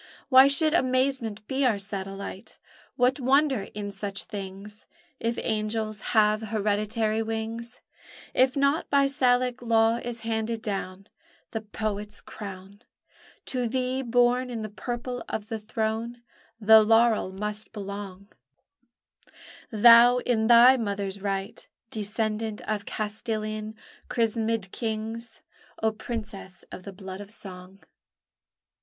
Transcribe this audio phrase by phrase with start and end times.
[0.29, 2.57] Why should amazement be our satellite?
[2.95, 4.87] What wonder in such things?
[5.19, 7.81] If angels have hereditary wings,
[8.33, 11.05] If not by Salic law is handed down
[11.51, 12.81] The poet's crown,
[13.45, 16.23] To thee, born in the purple of the throne,
[16.59, 18.27] The laurel must belong:
[19.69, 23.75] Thou, in thy mother's right Descendant of Castilian
[24.09, 25.43] chrismèd kings
[25.83, 27.81] O Princess of the Blood of Song!